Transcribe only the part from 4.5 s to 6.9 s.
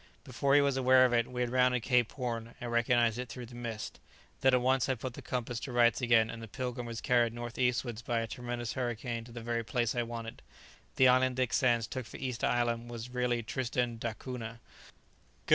at once I put the compass to rights again, and the 'Pilgrim'